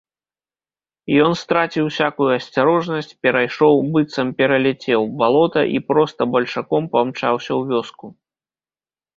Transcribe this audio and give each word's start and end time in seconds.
Ён 1.25 1.31
страціў 1.41 1.83
усякую 1.91 2.29
асцярожнасць, 2.37 3.13
перайшоў, 3.27 3.73
быццам 3.97 4.31
пераляцеў, 4.39 5.01
балота 5.23 5.61
і 5.77 5.85
проста 5.93 6.21
бальшаком 6.37 6.83
памчаўся 6.97 7.49
ў 7.59 7.75
вёску. 7.75 8.05